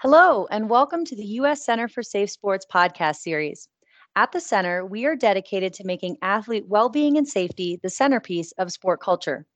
Hello, 0.00 0.46
and 0.50 0.68
welcome 0.68 1.06
to 1.06 1.16
the 1.16 1.24
U.S. 1.40 1.64
Center 1.64 1.88
for 1.88 2.02
Safe 2.02 2.30
Sports 2.30 2.66
podcast 2.70 3.16
series. 3.16 3.66
At 4.14 4.30
the 4.30 4.40
center, 4.40 4.84
we 4.84 5.06
are 5.06 5.16
dedicated 5.16 5.72
to 5.72 5.86
making 5.86 6.18
athlete 6.20 6.66
well 6.68 6.90
being 6.90 7.16
and 7.16 7.26
safety 7.26 7.80
the 7.82 7.88
centerpiece 7.88 8.52
of 8.58 8.70
sport 8.70 9.00
culture. 9.00 9.46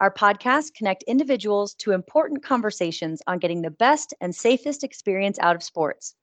Our 0.00 0.12
podcasts 0.12 0.74
connect 0.74 1.04
individuals 1.04 1.72
to 1.74 1.92
important 1.92 2.42
conversations 2.42 3.22
on 3.28 3.38
getting 3.38 3.62
the 3.62 3.70
best 3.70 4.12
and 4.20 4.34
safest 4.34 4.82
experience 4.82 5.38
out 5.38 5.54
of 5.54 5.62
sports. 5.62 6.16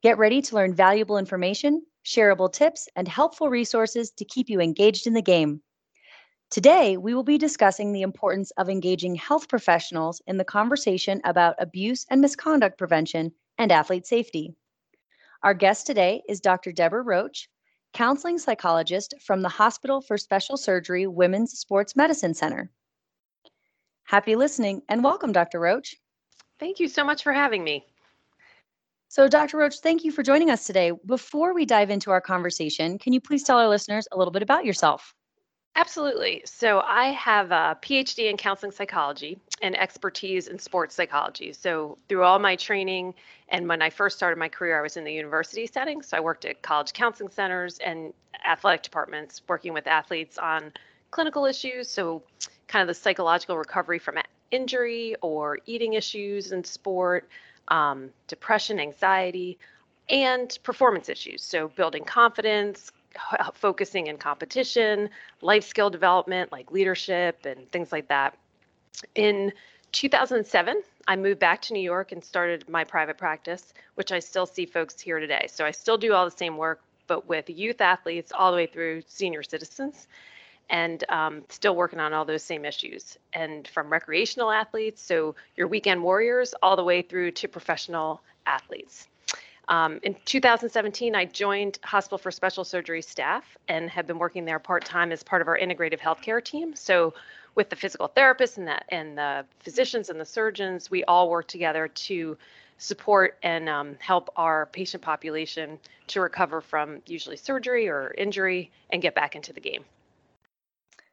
Get 0.00 0.16
ready 0.16 0.40
to 0.42 0.54
learn 0.54 0.72
valuable 0.72 1.18
information, 1.18 1.84
shareable 2.06 2.52
tips, 2.52 2.88
and 2.94 3.08
helpful 3.08 3.50
resources 3.50 4.12
to 4.12 4.24
keep 4.24 4.48
you 4.48 4.60
engaged 4.60 5.08
in 5.08 5.14
the 5.14 5.20
game. 5.20 5.62
Today, 6.54 6.96
we 6.96 7.14
will 7.14 7.24
be 7.24 7.36
discussing 7.36 7.90
the 7.90 8.02
importance 8.02 8.52
of 8.52 8.68
engaging 8.68 9.16
health 9.16 9.48
professionals 9.48 10.22
in 10.28 10.36
the 10.36 10.44
conversation 10.44 11.20
about 11.24 11.56
abuse 11.58 12.06
and 12.10 12.20
misconduct 12.20 12.78
prevention 12.78 13.32
and 13.58 13.72
athlete 13.72 14.06
safety. 14.06 14.54
Our 15.42 15.52
guest 15.52 15.84
today 15.84 16.22
is 16.28 16.40
Dr. 16.40 16.70
Deborah 16.70 17.02
Roach, 17.02 17.50
counseling 17.92 18.38
psychologist 18.38 19.14
from 19.20 19.42
the 19.42 19.48
Hospital 19.48 20.00
for 20.00 20.16
Special 20.16 20.56
Surgery 20.56 21.08
Women's 21.08 21.58
Sports 21.58 21.96
Medicine 21.96 22.34
Center. 22.34 22.70
Happy 24.04 24.36
listening 24.36 24.82
and 24.88 25.02
welcome, 25.02 25.32
Dr. 25.32 25.58
Roach. 25.58 25.96
Thank 26.60 26.78
you 26.78 26.86
so 26.86 27.02
much 27.02 27.24
for 27.24 27.32
having 27.32 27.64
me. 27.64 27.84
So, 29.08 29.26
Dr. 29.26 29.56
Roach, 29.56 29.80
thank 29.80 30.04
you 30.04 30.12
for 30.12 30.22
joining 30.22 30.50
us 30.50 30.68
today. 30.68 30.92
Before 31.04 31.52
we 31.52 31.66
dive 31.66 31.90
into 31.90 32.12
our 32.12 32.20
conversation, 32.20 33.00
can 33.00 33.12
you 33.12 33.20
please 33.20 33.42
tell 33.42 33.58
our 33.58 33.68
listeners 33.68 34.06
a 34.12 34.16
little 34.16 34.30
bit 34.30 34.44
about 34.44 34.64
yourself? 34.64 35.16
Absolutely. 35.76 36.42
So 36.44 36.80
I 36.86 37.06
have 37.06 37.50
a 37.50 37.76
PhD 37.82 38.30
in 38.30 38.36
counseling 38.36 38.70
psychology 38.70 39.38
and 39.60 39.76
expertise 39.76 40.46
in 40.46 40.58
sports 40.58 40.94
psychology. 40.94 41.52
So 41.52 41.98
through 42.08 42.22
all 42.22 42.38
my 42.38 42.54
training 42.54 43.14
and 43.48 43.68
when 43.68 43.82
I 43.82 43.90
first 43.90 44.16
started 44.16 44.38
my 44.38 44.48
career, 44.48 44.78
I 44.78 44.82
was 44.82 44.96
in 44.96 45.04
the 45.04 45.12
university 45.12 45.66
setting. 45.66 46.00
So 46.00 46.16
I 46.16 46.20
worked 46.20 46.44
at 46.44 46.62
college 46.62 46.92
counseling 46.92 47.30
centers 47.30 47.78
and 47.80 48.12
athletic 48.46 48.82
departments 48.82 49.42
working 49.48 49.72
with 49.72 49.88
athletes 49.88 50.38
on 50.38 50.72
clinical 51.10 51.44
issues. 51.44 51.90
So 51.90 52.22
kind 52.68 52.82
of 52.82 52.86
the 52.88 52.94
psychological 52.94 53.58
recovery 53.58 53.98
from 53.98 54.18
injury 54.52 55.16
or 55.22 55.58
eating 55.66 55.94
issues 55.94 56.52
in 56.52 56.62
sport, 56.62 57.28
um, 57.66 58.10
depression, 58.28 58.78
anxiety, 58.78 59.58
and 60.08 60.56
performance 60.62 61.08
issues. 61.08 61.42
So 61.42 61.68
building 61.68 62.04
confidence, 62.04 62.92
focusing 63.54 64.06
in 64.06 64.16
competition, 64.16 65.10
life 65.40 65.64
skill 65.64 65.90
development 65.90 66.52
like 66.52 66.70
leadership 66.72 67.46
and 67.46 67.70
things 67.70 67.92
like 67.92 68.08
that. 68.08 68.36
In 69.14 69.52
2007, 69.92 70.82
I 71.06 71.16
moved 71.16 71.38
back 71.38 71.62
to 71.62 71.72
New 71.72 71.82
York 71.82 72.12
and 72.12 72.24
started 72.24 72.68
my 72.68 72.84
private 72.84 73.18
practice, 73.18 73.72
which 73.94 74.12
I 74.12 74.18
still 74.18 74.46
see 74.46 74.66
folks 74.66 75.00
here 75.00 75.20
today. 75.20 75.46
So 75.48 75.64
I 75.64 75.70
still 75.70 75.98
do 75.98 76.12
all 76.12 76.24
the 76.24 76.36
same 76.36 76.56
work, 76.56 76.80
but 77.06 77.28
with 77.28 77.50
youth 77.50 77.80
athletes 77.80 78.32
all 78.32 78.50
the 78.50 78.56
way 78.56 78.66
through 78.66 79.02
senior 79.06 79.42
citizens 79.42 80.08
and 80.70 81.04
um, 81.10 81.42
still 81.48 81.76
working 81.76 82.00
on 82.00 82.12
all 82.12 82.24
those 82.24 82.42
same 82.42 82.64
issues. 82.64 83.18
And 83.32 83.68
from 83.68 83.90
recreational 83.90 84.50
athletes, 84.50 85.02
so 85.02 85.34
your 85.56 85.68
weekend 85.68 86.02
warriors, 86.02 86.54
all 86.62 86.76
the 86.76 86.84
way 86.84 87.02
through 87.02 87.32
to 87.32 87.48
professional 87.48 88.22
athletes. 88.46 89.06
Um, 89.68 89.98
in 90.02 90.14
2017, 90.24 91.14
I 91.14 91.24
joined 91.24 91.78
Hospital 91.82 92.18
for 92.18 92.30
Special 92.30 92.64
Surgery 92.64 93.00
staff 93.00 93.56
and 93.68 93.88
have 93.90 94.06
been 94.06 94.18
working 94.18 94.44
there 94.44 94.58
part 94.58 94.84
time 94.84 95.10
as 95.10 95.22
part 95.22 95.40
of 95.40 95.48
our 95.48 95.58
integrative 95.58 96.00
healthcare 96.00 96.42
team. 96.44 96.74
So, 96.74 97.14
with 97.54 97.70
the 97.70 97.76
physical 97.76 98.08
therapists 98.08 98.58
and 98.58 98.66
the, 98.66 98.80
and 98.92 99.16
the 99.16 99.46
physicians 99.60 100.10
and 100.10 100.20
the 100.20 100.24
surgeons, 100.24 100.90
we 100.90 101.04
all 101.04 101.30
work 101.30 101.46
together 101.46 101.86
to 101.86 102.36
support 102.78 103.38
and 103.44 103.68
um, 103.68 103.96
help 104.00 104.28
our 104.36 104.66
patient 104.66 105.02
population 105.02 105.78
to 106.08 106.20
recover 106.20 106.60
from 106.60 107.00
usually 107.06 107.36
surgery 107.36 107.88
or 107.88 108.12
injury 108.18 108.72
and 108.90 109.00
get 109.00 109.14
back 109.14 109.36
into 109.36 109.52
the 109.52 109.60
game. 109.60 109.84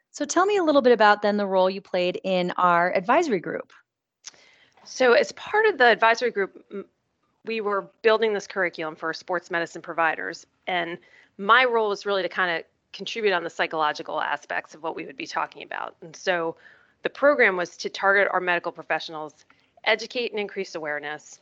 So, 0.10 0.26
tell 0.26 0.46
me 0.46 0.58
a 0.58 0.64
little 0.64 0.82
bit 0.82 0.92
about 0.92 1.22
then 1.22 1.38
the 1.38 1.46
role 1.46 1.70
you 1.70 1.80
played 1.80 2.20
in 2.24 2.52
our 2.58 2.94
advisory 2.94 3.40
group. 3.40 3.72
So, 4.84 5.14
as 5.14 5.32
part 5.34 5.68
of 5.68 5.78
the 5.78 5.86
advisory 5.86 6.32
group, 6.32 6.66
we 7.46 7.62
were 7.62 7.90
building 8.02 8.34
this 8.34 8.48
curriculum 8.48 8.96
for 8.96 9.14
sports 9.14 9.50
medicine 9.50 9.82
providers 9.82 10.46
and 10.68 10.98
my 11.38 11.66
role 11.66 11.90
was 11.90 12.06
really 12.06 12.22
to 12.22 12.30
kind 12.30 12.58
of 12.58 12.64
contribute 12.94 13.34
on 13.34 13.44
the 13.44 13.50
psychological 13.50 14.22
aspects 14.22 14.76
of 14.76 14.84
what 14.84 14.96
we 14.96 15.06
would 15.06 15.18
be 15.18 15.26
talking 15.26 15.64
about. 15.64 15.96
And 16.02 16.16
so 16.16 16.56
the 17.04 17.10
program 17.10 17.58
was 17.58 17.78
to 17.78 17.90
target 17.90 18.28
our 18.32 18.40
medical 18.40 18.72
professionals 18.72 19.46
educate 19.86 20.32
and 20.32 20.40
increase 20.40 20.76
awareness 20.76 21.40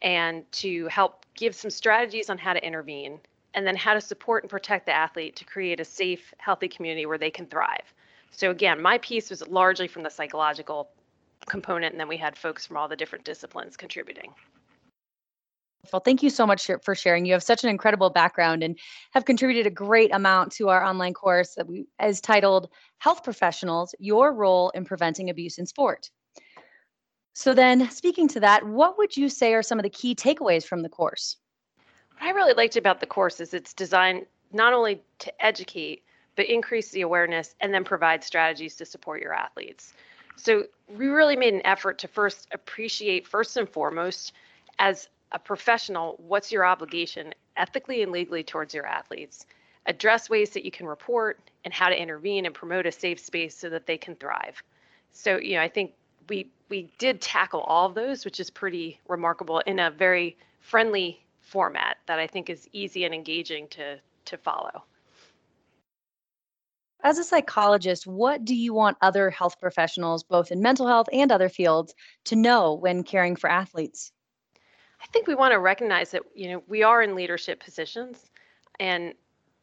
and 0.00 0.50
to 0.52 0.86
help 0.88 1.26
give 1.34 1.54
some 1.54 1.70
strategies 1.70 2.30
on 2.30 2.38
how 2.38 2.52
to 2.52 2.66
intervene 2.66 3.20
and 3.54 3.66
then 3.66 3.76
how 3.76 3.92
to 3.92 4.00
support 4.00 4.42
and 4.42 4.50
protect 4.50 4.86
the 4.86 4.92
athlete 4.92 5.36
to 5.36 5.44
create 5.44 5.80
a 5.80 5.84
safe 5.84 6.32
healthy 6.38 6.68
community 6.68 7.04
where 7.04 7.18
they 7.18 7.30
can 7.30 7.46
thrive. 7.46 7.92
So 8.30 8.50
again 8.50 8.80
my 8.80 8.98
piece 8.98 9.28
was 9.28 9.46
largely 9.48 9.88
from 9.88 10.02
the 10.02 10.10
psychological 10.10 10.88
component 11.46 11.92
and 11.92 12.00
then 12.00 12.08
we 12.08 12.16
had 12.16 12.38
folks 12.38 12.64
from 12.64 12.76
all 12.78 12.88
the 12.88 12.96
different 12.96 13.24
disciplines 13.24 13.76
contributing 13.76 14.32
well, 15.92 16.00
thank 16.00 16.22
you 16.22 16.30
so 16.30 16.46
much 16.46 16.70
for 16.82 16.94
sharing. 16.94 17.26
You 17.26 17.32
have 17.32 17.42
such 17.42 17.64
an 17.64 17.70
incredible 17.70 18.10
background 18.10 18.62
and 18.62 18.78
have 19.12 19.24
contributed 19.24 19.66
a 19.66 19.70
great 19.70 20.14
amount 20.14 20.52
to 20.52 20.68
our 20.68 20.84
online 20.84 21.14
course 21.14 21.54
that 21.56 21.66
we 21.66 21.86
is 22.02 22.20
titled 22.20 22.68
Health 22.98 23.24
Professionals: 23.24 23.94
Your 23.98 24.32
Role 24.32 24.70
in 24.70 24.84
Preventing 24.84 25.28
Abuse 25.28 25.58
in 25.58 25.66
Sport. 25.66 26.10
So 27.34 27.54
then, 27.54 27.90
speaking 27.90 28.28
to 28.28 28.40
that, 28.40 28.64
what 28.66 28.96
would 28.98 29.16
you 29.16 29.28
say 29.28 29.54
are 29.54 29.62
some 29.62 29.78
of 29.78 29.82
the 29.82 29.90
key 29.90 30.14
takeaways 30.14 30.64
from 30.64 30.82
the 30.82 30.88
course? 30.88 31.36
What 32.18 32.28
I 32.28 32.30
really 32.30 32.54
liked 32.54 32.76
about 32.76 33.00
the 33.00 33.06
course 33.06 33.40
is 33.40 33.52
it's 33.52 33.74
designed 33.74 34.26
not 34.52 34.72
only 34.72 35.02
to 35.20 35.44
educate, 35.44 36.04
but 36.36 36.46
increase 36.46 36.90
the 36.90 37.00
awareness 37.00 37.54
and 37.60 37.72
then 37.72 37.84
provide 37.84 38.22
strategies 38.22 38.76
to 38.76 38.84
support 38.84 39.20
your 39.20 39.32
athletes. 39.32 39.94
So 40.36 40.64
we 40.88 41.06
really 41.08 41.36
made 41.36 41.54
an 41.54 41.66
effort 41.66 41.98
to 42.00 42.08
first 42.08 42.48
appreciate, 42.52 43.26
first 43.26 43.56
and 43.56 43.68
foremost, 43.68 44.32
as 44.78 45.08
a 45.32 45.38
professional, 45.38 46.16
what's 46.18 46.52
your 46.52 46.64
obligation 46.64 47.34
ethically 47.56 48.02
and 48.02 48.12
legally 48.12 48.44
towards 48.44 48.74
your 48.74 48.86
athletes? 48.86 49.46
Address 49.86 50.30
ways 50.30 50.50
that 50.50 50.64
you 50.64 50.70
can 50.70 50.86
report 50.86 51.40
and 51.64 51.74
how 51.74 51.88
to 51.88 52.00
intervene 52.00 52.46
and 52.46 52.54
promote 52.54 52.86
a 52.86 52.92
safe 52.92 53.18
space 53.18 53.56
so 53.56 53.68
that 53.70 53.86
they 53.86 53.98
can 53.98 54.14
thrive. 54.14 54.62
So, 55.12 55.38
you 55.38 55.56
know, 55.56 55.62
I 55.62 55.68
think 55.68 55.94
we 56.28 56.50
we 56.68 56.90
did 56.98 57.20
tackle 57.20 57.60
all 57.60 57.86
of 57.86 57.94
those, 57.94 58.24
which 58.24 58.40
is 58.40 58.48
pretty 58.50 59.00
remarkable 59.08 59.58
in 59.60 59.78
a 59.78 59.90
very 59.90 60.36
friendly 60.60 61.22
format 61.40 61.98
that 62.06 62.18
I 62.18 62.26
think 62.26 62.48
is 62.48 62.68
easy 62.72 63.04
and 63.04 63.14
engaging 63.14 63.68
to 63.68 63.98
to 64.26 64.36
follow. 64.38 64.84
As 67.04 67.18
a 67.18 67.24
psychologist, 67.24 68.06
what 68.06 68.44
do 68.44 68.54
you 68.54 68.72
want 68.72 68.96
other 69.00 69.28
health 69.28 69.58
professionals, 69.58 70.22
both 70.22 70.52
in 70.52 70.62
mental 70.62 70.86
health 70.86 71.08
and 71.12 71.32
other 71.32 71.48
fields, 71.48 71.94
to 72.26 72.36
know 72.36 72.74
when 72.74 73.02
caring 73.02 73.34
for 73.34 73.50
athletes? 73.50 74.12
I 75.02 75.06
think 75.06 75.26
we 75.26 75.34
want 75.34 75.52
to 75.52 75.58
recognize 75.58 76.10
that 76.12 76.22
you 76.34 76.50
know 76.50 76.62
we 76.68 76.82
are 76.82 77.02
in 77.02 77.14
leadership 77.14 77.62
positions 77.62 78.30
and 78.78 79.14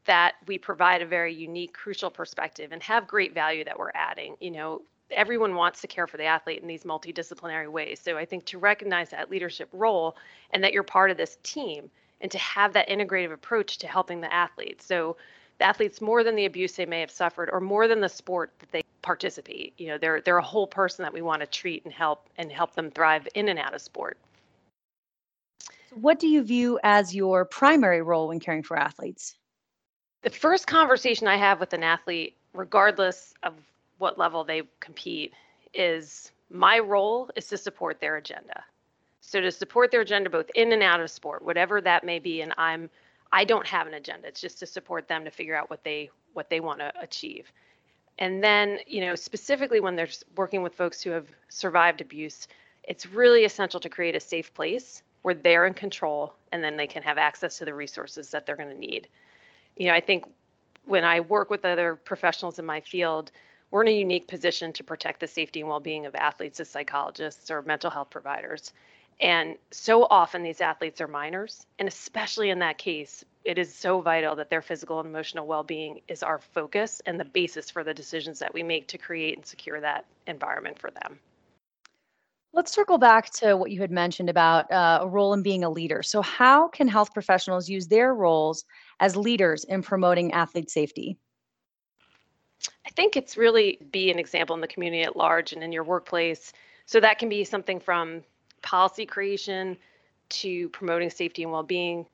that 0.06 0.36
we 0.48 0.58
provide 0.58 1.02
a 1.02 1.06
very 1.06 1.34
unique 1.34 1.74
crucial 1.74 2.10
perspective 2.10 2.72
and 2.72 2.82
have 2.84 3.08
great 3.08 3.34
value 3.34 3.64
that 3.64 3.78
we're 3.78 3.92
adding. 3.94 4.36
You 4.40 4.52
know 4.52 4.82
everyone 5.12 5.56
wants 5.56 5.82
to 5.82 5.88
care 5.88 6.06
for 6.06 6.18
the 6.18 6.26
athlete 6.26 6.62
in 6.62 6.68
these 6.68 6.84
multidisciplinary 6.84 7.68
ways. 7.68 8.00
So 8.00 8.18
i 8.18 8.26
think 8.26 8.46
to 8.46 8.60
recognize 8.60 9.10
that 9.10 9.32
leadership 9.32 9.70
role 9.74 10.16
and 10.52 10.64
that 10.64 10.72
you're 10.72 10.84
part 10.84 11.10
of 11.10 11.18
this 11.18 11.38
team 11.42 11.90
and 12.22 12.30
to 12.30 12.38
have 12.38 12.74
that 12.74 12.90
integrative 12.90 13.34
approach 13.34 13.78
to 13.80 13.88
helping 13.88 14.22
the 14.22 14.32
athletes. 14.32 14.86
So 14.86 15.16
the 15.58 15.66
athletes 15.66 16.02
more 16.02 16.24
than 16.24 16.36
the 16.36 16.46
abuse 16.46 16.74
they 16.74 16.86
may 16.86 17.00
have 17.00 17.12
suffered 17.12 17.50
or 17.52 17.60
more 17.60 17.88
than 17.88 18.02
the 18.02 18.10
sport 18.10 18.52
that 18.60 18.72
they 18.72 18.84
participate 19.02 19.74
you 19.78 19.88
know 19.88 19.98
they're 19.98 20.20
they're 20.22 20.38
a 20.38 20.44
whole 20.44 20.68
person 20.68 21.04
that 21.04 21.14
we 21.14 21.22
want 21.22 21.40
to 21.42 21.48
treat 21.48 21.84
and 21.86 21.94
help 21.94 22.28
and 22.38 22.52
help 22.52 22.76
them 22.76 22.92
thrive 22.92 23.28
in 23.34 23.48
and 23.48 23.58
out 23.58 23.74
of 23.74 23.82
sport 23.82 24.18
what 25.94 26.20
do 26.20 26.28
you 26.28 26.44
view 26.44 26.80
as 26.84 27.16
your 27.16 27.46
primary 27.46 28.02
role 28.02 28.28
when 28.28 28.40
caring 28.40 28.64
for 28.64 28.78
athletes? 28.78 29.36
The 30.22 30.30
first 30.30 30.68
conversation 30.68 31.28
I 31.28 31.38
have 31.38 31.60
with 31.60 31.74
an 31.74 31.84
athlete, 31.84 32.36
regardless 32.54 33.34
of 33.44 33.54
what 33.98 34.18
level 34.18 34.44
they 34.44 34.64
compete, 34.80 35.34
is 35.74 36.32
my 36.50 36.80
role 36.80 37.30
is 37.36 37.48
to 37.48 37.58
support 37.58 38.00
their 38.00 38.18
agenda. 38.18 38.64
So 39.22 39.40
to 39.40 39.52
support 39.52 39.92
their 39.92 40.02
agenda 40.02 40.30
both 40.30 40.50
in 40.56 40.72
and 40.72 40.82
out 40.82 41.00
of 41.00 41.12
sport, 41.12 41.44
whatever 41.44 41.82
that 41.82 42.04
may 42.04 42.20
be, 42.20 42.42
and 42.42 42.54
I'm 42.58 42.90
I 43.32 43.46
don't 43.46 43.68
have 43.68 43.86
an 43.86 43.94
agenda. 43.94 44.28
It's 44.28 44.42
just 44.42 44.58
to 44.60 44.66
support 44.66 45.08
them 45.08 45.24
to 45.24 45.32
figure 45.32 45.56
out 45.56 45.70
what 45.70 45.84
they 45.84 46.10
what 46.34 46.50
they 46.50 46.60
want 46.60 46.80
to 46.80 46.92
achieve. 47.00 47.52
And 48.18 48.44
then, 48.44 48.80
you 48.88 49.02
know, 49.02 49.16
specifically 49.16 49.80
when 49.80 49.96
they're 49.96 50.10
working 50.36 50.64
with 50.64 50.74
folks 50.74 51.02
who 51.02 51.12
have 51.12 51.28
survived 51.48 52.02
abuse, 52.02 52.48
it's 52.84 53.06
really 53.06 53.46
essential 53.46 53.80
to 53.80 53.90
create 53.90 54.16
a 54.16 54.20
safe 54.20 54.54
place 54.54 55.04
where 55.22 55.34
they're 55.34 55.66
in 55.66 55.74
control 55.74 56.34
and 56.52 56.64
then 56.64 56.78
they 56.78 56.88
can 56.88 57.04
have 57.04 57.18
access 57.18 57.58
to 57.58 57.66
the 57.66 57.74
resources 57.74 58.32
that 58.32 58.46
they're 58.46 58.56
going 58.56 58.70
to 58.70 58.80
need. 58.80 59.08
You 59.76 59.88
know, 59.88 59.94
I 59.94 60.00
think 60.00 60.26
when 60.86 61.04
I 61.04 61.20
work 61.20 61.50
with 61.50 61.66
other 61.66 61.96
professionals 61.96 62.60
in 62.60 62.66
my 62.66 62.82
field, 62.82 63.32
we're 63.72 63.84
in 63.84 63.90
a 63.90 63.98
unique 63.98 64.28
position 64.28 64.74
to 64.74 64.84
protect 64.84 65.20
the 65.20 65.28
safety 65.28 65.60
and 65.60 65.70
well-being 65.70 66.06
of 66.06 66.16
athletes 66.16 66.60
as 66.60 66.70
psychologists 66.70 67.52
or 67.52 67.62
mental 67.62 67.92
health 67.92 68.10
providers. 68.10 68.74
And 69.22 69.58
so 69.70 70.08
often 70.10 70.44
these 70.44 70.62
athletes 70.62 71.02
are 71.02 71.08
minors, 71.08 71.66
and 71.78 71.88
especially 71.88 72.50
in 72.50 72.60
that 72.60 72.78
case, 72.78 73.26
it 73.44 73.58
is 73.58 73.74
so 73.74 74.02
vital 74.02 74.36
that 74.38 74.50
their 74.50 74.62
physical 74.62 75.00
and 75.00 75.10
emotional 75.10 75.46
well-being 75.46 76.02
is 76.08 76.24
our 76.24 76.40
focus 76.40 77.02
and 77.06 77.20
the 77.20 77.26
basis 77.26 77.70
for 77.70 77.84
the 77.84 77.94
decisions 77.94 78.40
that 78.40 78.54
we 78.54 78.64
make 78.64 78.88
to 78.88 78.98
create 78.98 79.36
and 79.36 79.46
secure 79.46 79.82
that 79.82 80.06
environment 80.26 80.80
for 80.80 80.90
them. 80.92 81.20
Let's 82.52 82.74
circle 82.74 82.98
back 82.98 83.30
to 83.36 83.56
what 83.56 83.72
you 83.72 83.80
had 83.80 83.92
mentioned 83.92 84.30
about 84.30 84.72
uh, 84.72 85.00
a 85.02 85.08
role 85.08 85.34
in 85.34 85.44
being 85.44 85.64
a 85.64 85.70
leader. 85.70 86.02
So, 86.02 86.22
how 86.22 86.68
can 86.68 86.88
health 86.88 87.14
professionals 87.14 87.70
use 87.70 87.88
their 87.88 88.14
roles 88.14 88.66
as 89.00 89.16
leaders 89.16 89.64
in 89.66 89.84
promoting 89.84 90.34
athlete 90.34 90.72
safety? 90.72 91.18
I 92.86 92.90
think 92.96 93.16
it's 93.16 93.38
really 93.38 93.78
be 93.92 94.12
an 94.12 94.18
example 94.18 94.56
in 94.56 94.62
the 94.62 94.68
community 94.68 95.04
at 95.04 95.16
large 95.16 95.54
and 95.54 95.64
in 95.64 95.72
your 95.72 95.84
workplace. 95.84 96.52
So, 96.86 97.00
that 97.00 97.20
can 97.20 97.30
be 97.30 97.44
something 97.44 97.80
from 97.80 98.24
policy 98.64 99.06
creation 99.06 99.78
to 100.30 100.70
promoting 100.70 101.12
safety 101.12 101.44
and 101.44 101.52
well 101.52 101.64
being 101.64 102.08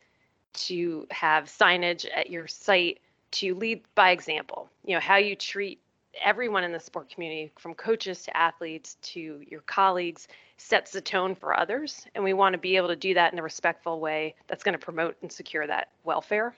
to 0.53 1.07
have 1.11 1.45
signage 1.45 2.05
at 2.15 2.29
your 2.29 2.47
site 2.47 2.99
to 3.31 3.55
lead 3.55 3.83
by 3.95 4.11
example. 4.11 4.69
You 4.83 4.95
know, 4.95 5.01
how 5.01 5.17
you 5.17 5.35
treat 5.35 5.81
everyone 6.23 6.63
in 6.63 6.71
the 6.71 6.79
sport 6.79 7.09
community, 7.09 7.51
from 7.57 7.73
coaches 7.73 8.23
to 8.23 8.37
athletes 8.37 8.97
to 9.01 9.41
your 9.47 9.61
colleagues, 9.61 10.27
sets 10.57 10.91
the 10.91 11.01
tone 11.01 11.35
for 11.35 11.57
others. 11.57 12.05
And 12.15 12.23
we 12.23 12.33
want 12.33 12.53
to 12.53 12.59
be 12.59 12.77
able 12.77 12.87
to 12.89 12.95
do 12.95 13.13
that 13.13 13.33
in 13.33 13.39
a 13.39 13.43
respectful 13.43 13.99
way 13.99 14.35
that's 14.47 14.63
going 14.63 14.73
to 14.73 14.79
promote 14.79 15.17
and 15.21 15.31
secure 15.31 15.67
that 15.67 15.89
welfare. 16.03 16.55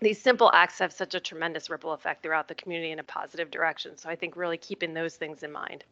These 0.00 0.20
simple 0.20 0.50
acts 0.52 0.78
have 0.80 0.92
such 0.92 1.14
a 1.14 1.20
tremendous 1.20 1.70
ripple 1.70 1.92
effect 1.92 2.22
throughout 2.22 2.48
the 2.48 2.54
community 2.54 2.92
in 2.92 2.98
a 2.98 3.04
positive 3.04 3.50
direction. 3.50 3.96
So 3.96 4.08
I 4.08 4.16
think 4.16 4.36
really 4.36 4.58
keeping 4.58 4.94
those 4.94 5.16
things 5.16 5.42
in 5.42 5.52
mind. 5.52 5.84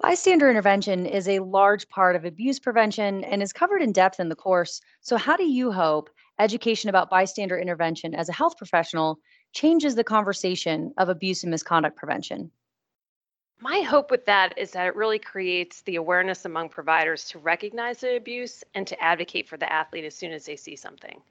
Bystander 0.00 0.50
intervention 0.50 1.06
is 1.06 1.28
a 1.28 1.38
large 1.40 1.88
part 1.88 2.16
of 2.16 2.24
abuse 2.24 2.58
prevention 2.58 3.24
and 3.24 3.42
is 3.42 3.52
covered 3.52 3.82
in 3.82 3.92
depth 3.92 4.18
in 4.20 4.28
the 4.28 4.34
course. 4.34 4.80
So, 5.00 5.16
how 5.16 5.36
do 5.36 5.44
you 5.44 5.70
hope 5.70 6.10
education 6.38 6.88
about 6.88 7.10
bystander 7.10 7.58
intervention 7.58 8.14
as 8.14 8.28
a 8.28 8.32
health 8.32 8.56
professional 8.56 9.20
changes 9.52 9.94
the 9.94 10.04
conversation 10.04 10.92
of 10.96 11.08
abuse 11.08 11.42
and 11.42 11.50
misconduct 11.50 11.96
prevention? 11.96 12.50
My 13.60 13.82
hope 13.82 14.10
with 14.10 14.26
that 14.26 14.58
is 14.58 14.72
that 14.72 14.88
it 14.88 14.96
really 14.96 15.20
creates 15.20 15.82
the 15.82 15.96
awareness 15.96 16.44
among 16.44 16.70
providers 16.70 17.28
to 17.28 17.38
recognize 17.38 18.00
the 18.00 18.16
abuse 18.16 18.64
and 18.74 18.86
to 18.88 19.00
advocate 19.00 19.48
for 19.48 19.56
the 19.56 19.72
athlete 19.72 20.04
as 20.04 20.16
soon 20.16 20.32
as 20.32 20.44
they 20.46 20.56
see 20.56 20.74
something. 20.74 21.22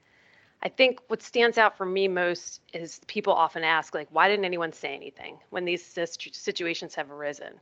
I 0.62 0.68
think 0.68 1.00
what 1.08 1.22
stands 1.22 1.58
out 1.58 1.76
for 1.76 1.84
me 1.84 2.08
most 2.08 2.62
is 2.72 3.00
people 3.06 3.34
often 3.34 3.64
ask, 3.64 3.94
like, 3.94 4.08
why 4.12 4.28
didn't 4.28 4.44
anyone 4.44 4.72
say 4.72 4.94
anything 4.94 5.38
when 5.50 5.64
these 5.64 5.84
situations 5.84 6.94
have 6.94 7.10
arisen? 7.10 7.60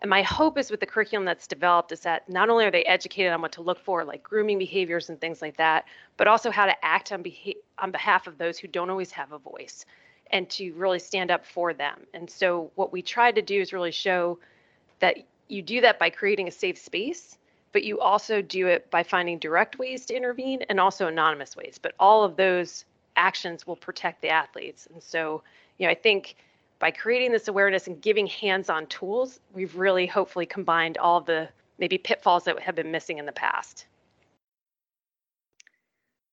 And 0.00 0.08
my 0.08 0.22
hope 0.22 0.56
is 0.56 0.70
with 0.70 0.80
the 0.80 0.86
curriculum 0.86 1.24
that's 1.24 1.46
developed 1.46 1.90
is 1.90 2.00
that 2.00 2.28
not 2.28 2.48
only 2.48 2.64
are 2.64 2.70
they 2.70 2.84
educated 2.84 3.32
on 3.32 3.42
what 3.42 3.52
to 3.52 3.62
look 3.62 3.80
for, 3.80 4.04
like 4.04 4.22
grooming 4.22 4.58
behaviors 4.58 5.10
and 5.10 5.20
things 5.20 5.42
like 5.42 5.56
that, 5.56 5.86
but 6.16 6.28
also 6.28 6.50
how 6.50 6.66
to 6.66 6.84
act 6.84 7.12
on, 7.12 7.22
beha- 7.22 7.60
on 7.78 7.90
behalf 7.90 8.26
of 8.26 8.38
those 8.38 8.58
who 8.58 8.68
don't 8.68 8.90
always 8.90 9.10
have 9.12 9.32
a 9.32 9.38
voice 9.38 9.84
and 10.30 10.48
to 10.50 10.72
really 10.72 10.98
stand 10.98 11.30
up 11.30 11.46
for 11.46 11.72
them. 11.72 12.00
And 12.14 12.28
so 12.28 12.70
what 12.74 12.92
we 12.92 13.02
try 13.02 13.30
to 13.30 13.42
do 13.42 13.60
is 13.60 13.72
really 13.72 13.92
show 13.92 14.38
that 14.98 15.18
you 15.48 15.62
do 15.62 15.80
that 15.82 15.98
by 15.98 16.10
creating 16.10 16.48
a 16.48 16.50
safe 16.52 16.78
space, 16.78 17.38
but 17.72 17.84
you 17.84 18.00
also 18.00 18.42
do 18.42 18.66
it 18.66 18.90
by 18.90 19.02
finding 19.02 19.38
direct 19.38 19.78
ways 19.78 20.06
to 20.06 20.16
intervene 20.16 20.62
and 20.68 20.80
also 20.80 21.06
anonymous 21.06 21.56
ways. 21.56 21.78
But 21.80 21.94
all 22.00 22.24
of 22.24 22.36
those 22.36 22.84
actions 23.16 23.66
will 23.66 23.76
protect 23.76 24.22
the 24.22 24.30
athletes. 24.30 24.88
And 24.92 25.02
so, 25.02 25.42
you 25.78 25.86
know, 25.86 25.90
I 25.90 25.94
think 25.94 26.36
by 26.78 26.90
creating 26.90 27.32
this 27.32 27.48
awareness 27.48 27.86
and 27.86 28.00
giving 28.00 28.26
hands-on 28.26 28.86
tools, 28.86 29.40
we've 29.54 29.76
really 29.76 30.06
hopefully 30.06 30.46
combined 30.46 30.98
all 30.98 31.20
the 31.20 31.48
maybe 31.78 31.98
pitfalls 31.98 32.44
that 32.44 32.58
have 32.60 32.74
been 32.74 32.90
missing 32.90 33.18
in 33.18 33.26
the 33.26 33.32
past. 33.32 33.86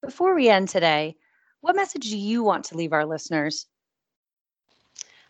Before 0.01 0.35
we 0.35 0.49
end 0.49 0.67
today, 0.67 1.15
what 1.63 1.77
message 1.77 2.09
do 2.09 2.17
you 2.17 2.43
want 2.43 2.65
to 2.65 2.75
leave 2.75 2.91
our 2.91 3.05
listeners? 3.05 3.67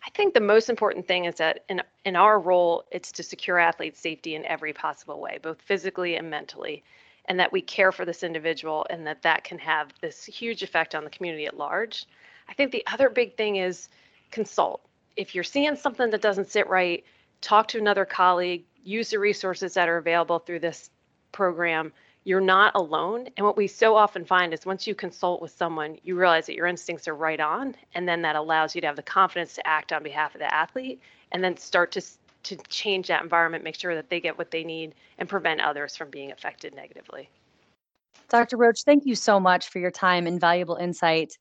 I 0.04 0.10
think 0.10 0.34
the 0.34 0.40
most 0.40 0.68
important 0.68 1.06
thing 1.06 1.26
is 1.26 1.36
that 1.36 1.64
in 1.68 1.80
in 2.04 2.16
our 2.16 2.40
role, 2.40 2.84
it's 2.90 3.12
to 3.12 3.22
secure 3.22 3.58
athlete 3.58 3.96
safety 3.96 4.34
in 4.34 4.44
every 4.44 4.72
possible 4.72 5.20
way, 5.20 5.38
both 5.40 5.62
physically 5.62 6.16
and 6.16 6.28
mentally, 6.28 6.82
and 7.26 7.38
that 7.38 7.52
we 7.52 7.62
care 7.62 7.92
for 7.92 8.04
this 8.04 8.24
individual 8.24 8.84
and 8.90 9.06
that 9.06 9.22
that 9.22 9.44
can 9.44 9.58
have 9.58 9.94
this 10.00 10.24
huge 10.24 10.64
effect 10.64 10.96
on 10.96 11.04
the 11.04 11.10
community 11.10 11.46
at 11.46 11.56
large. 11.56 12.04
I 12.48 12.54
think 12.54 12.72
the 12.72 12.84
other 12.92 13.08
big 13.08 13.36
thing 13.36 13.56
is 13.56 13.88
consult 14.32 14.82
if 15.16 15.36
you're 15.36 15.44
seeing 15.44 15.76
something 15.76 16.10
that 16.10 16.20
doesn't 16.20 16.50
sit 16.50 16.68
right, 16.68 17.04
talk 17.40 17.68
to 17.68 17.78
another 17.78 18.04
colleague, 18.04 18.64
use 18.82 19.10
the 19.10 19.18
resources 19.20 19.74
that 19.74 19.88
are 19.88 19.98
available 19.98 20.40
through 20.40 20.58
this 20.60 20.90
program. 21.30 21.92
You're 22.24 22.40
not 22.40 22.72
alone. 22.74 23.28
And 23.36 23.44
what 23.44 23.56
we 23.56 23.66
so 23.66 23.96
often 23.96 24.24
find 24.24 24.54
is 24.54 24.64
once 24.64 24.86
you 24.86 24.94
consult 24.94 25.42
with 25.42 25.50
someone, 25.50 25.98
you 26.02 26.16
realize 26.16 26.46
that 26.46 26.54
your 26.54 26.66
instincts 26.66 27.06
are 27.06 27.14
right 27.14 27.38
on. 27.38 27.76
And 27.94 28.08
then 28.08 28.22
that 28.22 28.34
allows 28.34 28.74
you 28.74 28.80
to 28.80 28.86
have 28.86 28.96
the 28.96 29.02
confidence 29.02 29.54
to 29.54 29.66
act 29.66 29.92
on 29.92 30.02
behalf 30.02 30.34
of 30.34 30.38
the 30.38 30.52
athlete 30.52 31.00
and 31.32 31.44
then 31.44 31.56
start 31.58 31.92
to, 31.92 32.02
to 32.44 32.56
change 32.68 33.08
that 33.08 33.22
environment, 33.22 33.62
make 33.62 33.74
sure 33.74 33.94
that 33.94 34.08
they 34.08 34.20
get 34.20 34.38
what 34.38 34.50
they 34.50 34.64
need, 34.64 34.94
and 35.18 35.28
prevent 35.28 35.60
others 35.60 35.96
from 35.96 36.08
being 36.08 36.32
affected 36.32 36.74
negatively. 36.74 37.28
Dr. 38.30 38.56
Roach, 38.56 38.84
thank 38.84 39.04
you 39.04 39.14
so 39.14 39.38
much 39.38 39.68
for 39.68 39.78
your 39.78 39.90
time 39.90 40.26
and 40.26 40.40
valuable 40.40 40.76
insight. 40.76 41.36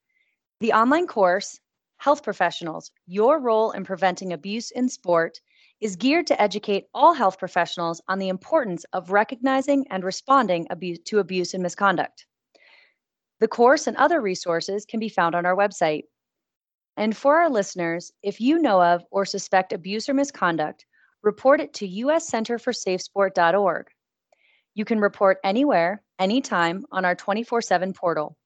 The 0.59 0.73
online 0.73 1.07
course, 1.07 1.59
health 1.97 2.23
professionals, 2.23 2.91
your 3.07 3.39
role 3.39 3.71
in 3.71 3.85
preventing 3.85 4.33
abuse 4.33 4.71
in 4.71 4.89
sport 4.89 5.39
is 5.83 5.97
geared 5.97 6.27
to 6.27 6.41
educate 6.41 6.85
all 6.93 7.11
health 7.11 7.37
professionals 7.37 8.01
on 8.07 8.17
the 8.17 8.29
importance 8.29 8.85
of 8.93 9.11
recognizing 9.11 9.85
and 9.89 10.01
responding 10.01 10.65
abuse, 10.69 10.97
to 11.03 11.19
abuse 11.19 11.53
and 11.53 11.61
misconduct. 11.61 12.25
The 13.41 13.49
course 13.49 13.85
and 13.85 13.97
other 13.97 14.21
resources 14.21 14.85
can 14.85 15.01
be 15.01 15.09
found 15.09 15.35
on 15.35 15.45
our 15.45 15.57
website. 15.57 16.03
And 16.95 17.17
for 17.17 17.35
our 17.35 17.49
listeners, 17.49 18.13
if 18.21 18.39
you 18.39 18.59
know 18.59 18.81
of 18.81 19.03
or 19.11 19.25
suspect 19.25 19.73
abuse 19.73 20.07
or 20.07 20.13
misconduct, 20.13 20.85
report 21.21 21.59
it 21.59 21.73
to 21.73 21.85
uscenterforsafesport.org. 21.85 23.87
You 24.75 24.85
can 24.85 25.01
report 25.01 25.39
anywhere, 25.43 26.01
anytime 26.17 26.85
on 26.93 27.03
our 27.03 27.15
24 27.15 27.61
7 27.61 27.91
portal. 27.91 28.37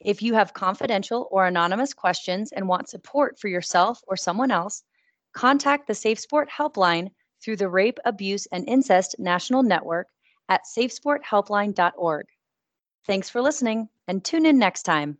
If 0.00 0.20
you 0.20 0.34
have 0.34 0.52
confidential 0.52 1.28
or 1.30 1.46
anonymous 1.46 1.94
questions 1.94 2.52
and 2.52 2.68
want 2.68 2.90
support 2.90 3.40
for 3.40 3.48
yourself 3.48 4.02
or 4.06 4.18
someone 4.18 4.50
else, 4.50 4.84
contact 5.32 5.86
the 5.86 5.94
Safe 5.94 6.18
Sport 6.18 6.48
Helpline 6.50 7.10
through 7.42 7.56
the 7.56 7.68
Rape, 7.68 7.98
Abuse, 8.04 8.46
and 8.46 8.68
Incest 8.68 9.16
National 9.18 9.62
Network 9.62 10.08
at 10.48 10.62
safesporthelpline.org. 10.64 12.26
Thanks 13.06 13.30
for 13.30 13.40
listening 13.40 13.88
and 14.06 14.24
tune 14.24 14.46
in 14.46 14.58
next 14.58 14.82
time. 14.82 15.18